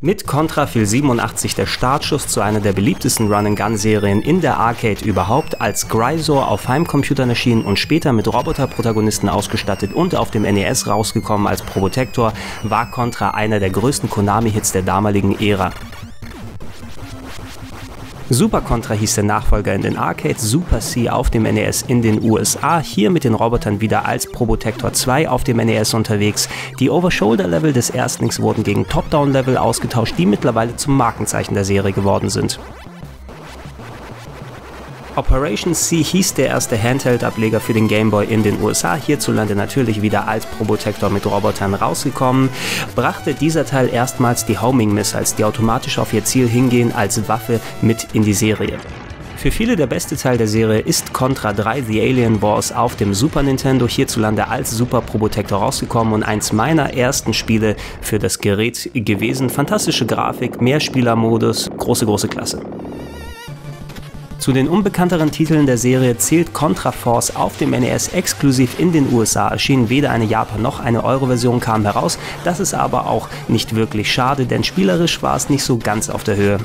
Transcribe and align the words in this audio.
Mit 0.00 0.28
Contra 0.28 0.68
fiel 0.68 0.86
87 0.86 1.56
der 1.56 1.66
Startschuss 1.66 2.28
zu 2.28 2.40
einer 2.40 2.60
der 2.60 2.72
beliebtesten 2.72 3.34
Run-and-Gun-Serien 3.34 4.22
in 4.22 4.40
der 4.40 4.56
Arcade 4.56 5.04
überhaupt, 5.04 5.60
als 5.60 5.88
Grisor 5.88 6.46
auf 6.46 6.68
Heimcomputern 6.68 7.30
erschien 7.30 7.64
und 7.64 7.80
später 7.80 8.12
mit 8.12 8.32
Roboter-Protagonisten 8.32 9.28
ausgestattet 9.28 9.92
und 9.92 10.14
auf 10.14 10.30
dem 10.30 10.42
NES 10.42 10.86
rausgekommen 10.86 11.48
als 11.48 11.62
Probotector, 11.62 12.32
war 12.62 12.88
Contra 12.92 13.30
einer 13.30 13.58
der 13.58 13.70
größten 13.70 14.08
Konami-Hits 14.08 14.70
der 14.70 14.82
damaligen 14.82 15.36
Ära. 15.40 15.72
Super 18.30 18.60
Contra 18.60 18.92
hieß 18.92 19.14
der 19.14 19.24
Nachfolger 19.24 19.74
in 19.74 19.80
den 19.80 19.96
Arcades, 19.96 20.42
Super 20.42 20.80
C 20.80 21.08
auf 21.08 21.30
dem 21.30 21.44
NES 21.44 21.80
in 21.88 22.02
den 22.02 22.22
USA, 22.22 22.78
hier 22.78 23.08
mit 23.10 23.24
den 23.24 23.32
Robotern 23.32 23.80
wieder 23.80 24.04
als 24.04 24.30
Probotector 24.30 24.92
2 24.92 25.30
auf 25.30 25.44
dem 25.44 25.56
NES 25.56 25.94
unterwegs. 25.94 26.46
Die 26.78 26.90
Over-Shoulder-Level 26.90 27.72
des 27.72 27.88
Erstlings 27.88 28.38
wurden 28.38 28.64
gegen 28.64 28.86
Top-Down-Level 28.86 29.56
ausgetauscht, 29.56 30.14
die 30.18 30.26
mittlerweile 30.26 30.76
zum 30.76 30.94
Markenzeichen 30.94 31.54
der 31.54 31.64
Serie 31.64 31.92
geworden 31.92 32.28
sind. 32.28 32.60
Operation 35.18 35.74
C 35.74 36.00
hieß 36.00 36.34
der 36.34 36.46
erste 36.46 36.80
Handheld-Ableger 36.80 37.58
für 37.58 37.72
den 37.72 37.88
Game 37.88 38.12
Boy 38.12 38.26
in 38.26 38.44
den 38.44 38.62
USA, 38.62 38.94
hierzulande 38.94 39.56
natürlich 39.56 40.00
wieder 40.00 40.28
als 40.28 40.46
Probotector 40.46 41.10
mit 41.10 41.26
Robotern 41.26 41.74
rausgekommen, 41.74 42.50
brachte 42.94 43.34
dieser 43.34 43.66
Teil 43.66 43.88
erstmals 43.92 44.46
die 44.46 44.58
Homing 44.58 44.94
Missiles, 44.94 45.34
die 45.34 45.42
automatisch 45.42 45.98
auf 45.98 46.12
ihr 46.12 46.24
Ziel 46.24 46.46
hingehen, 46.46 46.92
als 46.92 47.28
Waffe 47.28 47.58
mit 47.82 48.06
in 48.12 48.22
die 48.22 48.32
Serie. 48.32 48.78
Für 49.36 49.50
viele 49.50 49.74
der 49.74 49.88
beste 49.88 50.16
Teil 50.16 50.38
der 50.38 50.46
Serie 50.46 50.78
ist 50.78 51.12
Contra 51.12 51.52
3 51.52 51.82
The 51.82 52.00
Alien 52.00 52.40
Wars 52.40 52.70
auf 52.70 52.94
dem 52.94 53.12
Super 53.12 53.42
Nintendo 53.42 53.88
hierzulande 53.88 54.46
als 54.46 54.70
Super 54.70 55.00
Probotector 55.00 55.58
rausgekommen 55.58 56.14
und 56.14 56.22
eins 56.22 56.52
meiner 56.52 56.94
ersten 56.94 57.34
Spiele 57.34 57.74
für 58.00 58.20
das 58.20 58.38
Gerät 58.38 58.88
gewesen. 58.94 59.50
Fantastische 59.50 60.06
Grafik, 60.06 60.60
Mehrspielermodus, 60.60 61.70
große, 61.76 62.06
große 62.06 62.28
Klasse. 62.28 62.62
Zu 64.38 64.52
den 64.52 64.68
unbekannteren 64.68 65.32
Titeln 65.32 65.66
der 65.66 65.78
Serie 65.78 66.16
zählt 66.16 66.54
Contra 66.54 66.92
Force 66.92 67.34
auf 67.34 67.56
dem 67.56 67.70
NES 67.70 68.08
exklusiv 68.08 68.78
in 68.78 68.92
den 68.92 69.12
USA 69.12 69.48
erschien 69.48 69.88
weder 69.88 70.10
eine 70.12 70.26
Japan- 70.26 70.62
noch 70.62 70.78
eine 70.78 71.02
Euro-Version 71.02 71.58
kam 71.58 71.82
heraus. 71.82 72.18
Das 72.44 72.60
ist 72.60 72.72
aber 72.72 73.08
auch 73.08 73.28
nicht 73.48 73.74
wirklich 73.74 74.12
schade, 74.12 74.46
denn 74.46 74.62
spielerisch 74.62 75.22
war 75.22 75.34
es 75.34 75.50
nicht 75.50 75.64
so 75.64 75.78
ganz 75.78 76.08
auf 76.08 76.22
der 76.22 76.36
Höhe. 76.36 76.58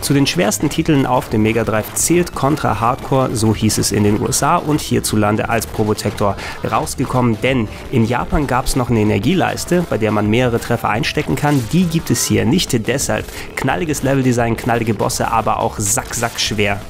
Zu 0.00 0.14
den 0.14 0.26
schwersten 0.26 0.70
Titeln 0.70 1.06
auf 1.06 1.28
dem 1.28 1.42
Mega 1.42 1.64
Drive 1.64 1.92
zählt 1.94 2.34
Contra 2.34 2.80
Hardcore, 2.80 3.34
so 3.34 3.54
hieß 3.54 3.78
es 3.78 3.92
in 3.92 4.04
den 4.04 4.20
USA 4.20 4.56
und 4.56 4.80
hierzulande 4.80 5.48
als 5.48 5.66
Probotector 5.66 6.36
rausgekommen, 6.70 7.36
denn 7.42 7.68
in 7.90 8.06
Japan 8.06 8.46
gab 8.46 8.66
es 8.66 8.76
noch 8.76 8.90
eine 8.90 9.00
Energieleiste, 9.00 9.84
bei 9.90 9.98
der 9.98 10.12
man 10.12 10.30
mehrere 10.30 10.60
Treffer 10.60 10.88
einstecken 10.88 11.36
kann. 11.36 11.62
Die 11.72 11.84
gibt 11.84 12.10
es 12.10 12.24
hier 12.24 12.44
nicht, 12.44 12.86
deshalb 12.86 13.26
knalliges 13.56 14.02
Leveldesign, 14.02 14.56
knallige 14.56 14.94
Bosse, 14.94 15.30
aber 15.30 15.58
auch 15.58 15.78
sack, 15.78 16.14
sack 16.14 16.40
schwer. 16.40 16.80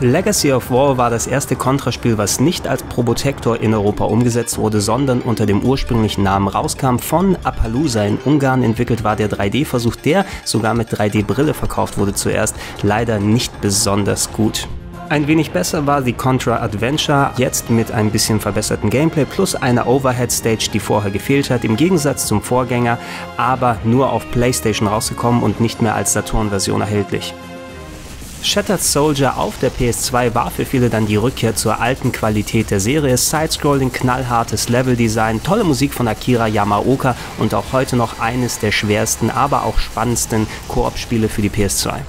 Legacy 0.00 0.52
of 0.52 0.70
War 0.70 0.98
war 0.98 1.08
das 1.08 1.26
erste 1.26 1.56
Contra-Spiel, 1.56 2.18
was 2.18 2.38
nicht 2.38 2.68
als 2.68 2.82
Probotector 2.82 3.58
in 3.58 3.72
Europa 3.72 4.04
umgesetzt 4.04 4.58
wurde, 4.58 4.82
sondern 4.82 5.22
unter 5.22 5.46
dem 5.46 5.62
ursprünglichen 5.62 6.22
Namen 6.22 6.48
rauskam. 6.48 6.98
Von 6.98 7.34
Appaloosa 7.44 8.04
in 8.04 8.18
Ungarn 8.26 8.62
entwickelt 8.62 9.04
war 9.04 9.16
der 9.16 9.30
3D-Versuch, 9.30 9.96
der 9.96 10.26
sogar 10.44 10.74
mit 10.74 10.90
3D-Brille 10.90 11.54
verkauft 11.54 11.96
wurde 11.96 12.12
zuerst, 12.12 12.56
leider 12.82 13.18
nicht 13.20 13.62
besonders 13.62 14.30
gut. 14.32 14.68
Ein 15.08 15.28
wenig 15.28 15.52
besser 15.52 15.86
war 15.86 16.02
die 16.02 16.12
Contra 16.12 16.56
Adventure, 16.56 17.30
jetzt 17.38 17.70
mit 17.70 17.90
ein 17.90 18.10
bisschen 18.10 18.38
verbessertem 18.38 18.90
Gameplay 18.90 19.24
plus 19.24 19.54
einer 19.54 19.86
Overhead 19.86 20.30
Stage, 20.30 20.68
die 20.74 20.80
vorher 20.80 21.10
gefehlt 21.10 21.48
hat, 21.48 21.64
im 21.64 21.76
Gegensatz 21.76 22.26
zum 22.26 22.42
Vorgänger, 22.42 22.98
aber 23.38 23.78
nur 23.82 24.12
auf 24.12 24.30
PlayStation 24.30 24.88
rausgekommen 24.88 25.42
und 25.42 25.58
nicht 25.62 25.80
mehr 25.80 25.94
als 25.94 26.12
Saturn-Version 26.12 26.82
erhältlich. 26.82 27.32
Shattered 28.42 28.82
Soldier 28.82 29.38
auf 29.38 29.58
der 29.58 29.72
PS2 29.72 30.34
war 30.34 30.50
für 30.50 30.64
viele 30.64 30.88
dann 30.90 31.06
die 31.06 31.16
Rückkehr 31.16 31.56
zur 31.56 31.80
alten 31.80 32.12
Qualität 32.12 32.70
der 32.70 32.80
Serie. 32.80 33.16
Sidescrolling, 33.16 33.92
knallhartes 33.92 34.68
Leveldesign, 34.68 35.42
tolle 35.42 35.64
Musik 35.64 35.92
von 35.92 36.06
Akira 36.06 36.46
Yamaoka 36.46 37.16
und 37.38 37.54
auch 37.54 37.72
heute 37.72 37.96
noch 37.96 38.20
eines 38.20 38.58
der 38.58 38.72
schwersten, 38.72 39.30
aber 39.30 39.64
auch 39.64 39.78
spannendsten 39.78 40.46
Koop-Spiele 40.68 41.28
für 41.28 41.42
die 41.42 41.50
PS2. 41.50 42.00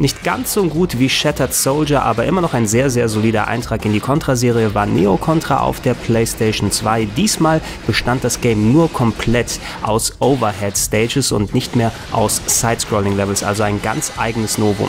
Nicht 0.00 0.24
ganz 0.24 0.54
so 0.54 0.64
gut 0.64 0.98
wie 0.98 1.10
Shattered 1.10 1.52
Soldier, 1.52 2.04
aber 2.04 2.24
immer 2.24 2.40
noch 2.40 2.54
ein 2.54 2.66
sehr, 2.66 2.88
sehr 2.88 3.10
solider 3.10 3.48
Eintrag 3.48 3.84
in 3.84 3.92
die 3.92 4.00
Contra-Serie 4.00 4.74
war 4.74 4.86
Neo 4.86 5.18
Contra 5.18 5.60
auf 5.60 5.80
der 5.82 5.92
PlayStation 5.92 6.72
2. 6.72 7.04
Diesmal 7.04 7.60
bestand 7.86 8.24
das 8.24 8.40
Game 8.40 8.72
nur 8.72 8.90
komplett 8.90 9.60
aus 9.82 10.14
Overhead 10.18 10.78
Stages 10.78 11.32
und 11.32 11.52
nicht 11.52 11.76
mehr 11.76 11.92
aus 12.12 12.40
Side-Scrolling 12.46 13.14
Levels, 13.14 13.44
also 13.44 13.62
ein 13.62 13.82
ganz 13.82 14.12
eigenes 14.16 14.56
Novum. 14.56 14.88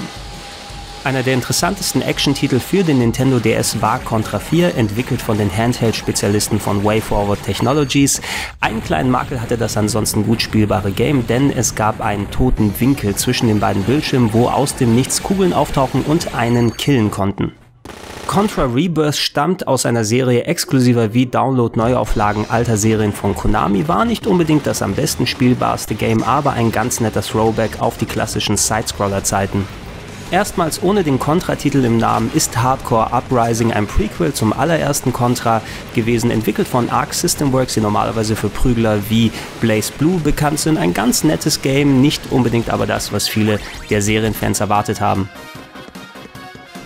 Einer 1.04 1.24
der 1.24 1.34
interessantesten 1.34 2.04
Action-Titel 2.04 2.60
für 2.60 2.84
den 2.84 3.00
Nintendo 3.00 3.40
DS 3.40 3.82
war 3.82 3.98
Contra 3.98 4.38
4, 4.38 4.76
entwickelt 4.76 5.20
von 5.20 5.36
den 5.36 5.50
Handheld-Spezialisten 5.50 6.60
von 6.60 6.84
WayForward 6.84 7.42
Technologies. 7.42 8.22
Einen 8.60 8.84
kleinen 8.84 9.10
Makel 9.10 9.42
hatte 9.42 9.58
das 9.58 9.78
ansonsten 9.78 10.28
gut 10.28 10.44
spielbare 10.44 10.92
Game, 10.92 11.26
denn 11.26 11.50
es 11.50 11.74
gab 11.74 12.02
einen 12.02 12.30
toten 12.30 12.80
Winkel 12.80 13.16
zwischen 13.16 13.48
den 13.48 13.60
beiden 13.60 13.82
Bildschirmen, 13.82 14.32
wo 14.32 14.48
aus 14.48 14.76
dem 14.76 14.94
Nichts 14.94 15.24
Kugeln 15.24 15.54
auftauchen 15.54 16.04
und 16.04 16.36
einen 16.36 16.78
killen 16.78 17.10
konnten. 17.10 17.54
Contra 18.28 18.66
Rebirth 18.66 19.18
stammt 19.18 19.68
aus 19.68 19.88
einer 19.88 20.06
Serie 20.06 20.44
exklusiver 20.44 21.16
wie 21.16 21.26
Download-Neuauflagen 21.26 22.46
alter 22.48 22.78
Serien 22.78 23.12
von 23.12 23.34
Konami, 23.34 23.88
war 23.88 24.06
nicht 24.06 24.28
unbedingt 24.28 24.68
das 24.68 24.84
am 24.84 24.94
besten 24.94 25.26
spielbarste 25.26 25.96
Game, 25.96 26.22
aber 26.22 26.52
ein 26.52 26.72
ganz 26.72 27.00
netter 27.00 27.24
Throwback 27.24 27.82
auf 27.82 27.98
die 27.98 28.06
klassischen 28.06 28.56
Sidescroller-Zeiten. 28.56 29.66
Erstmals 30.32 30.82
ohne 30.82 31.04
den 31.04 31.20
Contra-Titel 31.20 31.84
im 31.84 31.98
Namen 31.98 32.32
ist 32.34 32.56
Hardcore 32.58 33.12
Uprising 33.12 33.74
ein 33.74 33.86
Prequel 33.86 34.32
zum 34.34 34.54
allerersten 34.54 35.12
Contra 35.12 35.62
gewesen, 35.94 36.32
entwickelt 36.32 36.70
von 36.70 36.90
Arc 36.90 37.14
System 37.14 37.52
Works, 37.52 37.74
die 37.74 37.82
normalerweise 37.82 38.38
für 38.38 38.48
Prügler 38.48 39.10
wie 39.10 39.30
Blaze 39.60 39.92
Blue 39.92 40.22
bekannt 40.22 40.62
sind. 40.62 40.78
Ein 40.78 40.94
ganz 40.94 41.26
nettes 41.26 41.62
Game, 41.62 42.00
nicht 42.00 42.32
unbedingt 42.32 42.70
aber 42.70 42.88
das, 42.88 43.12
was 43.12 43.28
viele 43.28 43.60
der 43.90 44.02
Serienfans 44.02 44.62
erwartet 44.62 45.02
haben. 45.02 45.30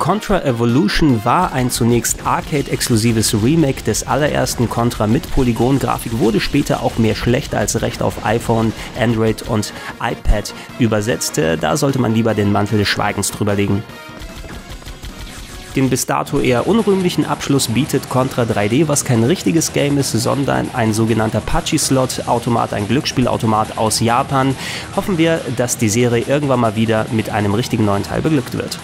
Contra 0.05 0.43
Evolution 0.43 1.25
war 1.25 1.51
ein 1.51 1.71
zunächst 1.71 2.27
Arcade-exklusives 2.27 3.33
Remake 3.43 3.81
des 3.81 4.05
allerersten 4.05 4.69
Contra 4.69 5.07
mit 5.07 5.31
Polygon-Grafik, 5.31 6.19
wurde 6.19 6.39
später 6.39 6.83
auch 6.83 6.99
mehr 6.99 7.15
schlecht 7.15 7.55
als 7.55 7.81
recht 7.81 8.03
auf 8.03 8.23
iPhone, 8.23 8.71
Android 9.01 9.41
und 9.49 9.73
iPad 9.99 10.53
übersetzt. 10.77 11.41
Da 11.59 11.75
sollte 11.75 11.97
man 11.97 12.13
lieber 12.13 12.35
den 12.35 12.51
Mantel 12.51 12.77
des 12.77 12.87
Schweigens 12.87 13.31
drüberlegen. 13.31 13.81
Den 15.75 15.89
bis 15.89 16.05
dato 16.05 16.39
eher 16.39 16.67
unrühmlichen 16.67 17.25
Abschluss 17.25 17.69
bietet 17.69 18.07
Contra 18.07 18.43
3D, 18.43 18.87
was 18.87 19.05
kein 19.05 19.23
richtiges 19.23 19.73
Game 19.73 19.97
ist, 19.97 20.11
sondern 20.11 20.69
ein 20.75 20.93
sogenannter 20.93 21.41
Pachi-Slot-Automat, 21.41 22.73
ein 22.73 22.87
Glücksspielautomat 22.87 23.79
aus 23.79 24.01
Japan. 24.01 24.55
Hoffen 24.95 25.17
wir, 25.17 25.41
dass 25.57 25.79
die 25.79 25.89
Serie 25.89 26.25
irgendwann 26.27 26.59
mal 26.59 26.75
wieder 26.75 27.07
mit 27.11 27.31
einem 27.31 27.55
richtigen 27.55 27.85
neuen 27.85 28.03
Teil 28.03 28.21
beglückt 28.21 28.55
wird. 28.55 28.77